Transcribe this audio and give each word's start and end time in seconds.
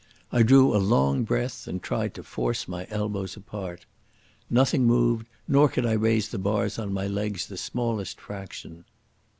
I 0.31 0.41
drew 0.41 0.75
a 0.75 0.81
long 0.81 1.25
breath 1.25 1.67
and 1.67 1.79
tried 1.79 2.15
to 2.15 2.23
force 2.23 2.67
my 2.67 2.87
elbows 2.89 3.37
apart. 3.37 3.85
Nothing 4.49 4.87
moved, 4.87 5.27
nor 5.47 5.69
could 5.69 5.85
I 5.85 5.91
raise 5.93 6.29
the 6.29 6.39
bars 6.39 6.79
on 6.79 6.91
my 6.91 7.05
legs 7.05 7.45
the 7.45 7.55
smallest 7.55 8.19
fraction. 8.19 8.85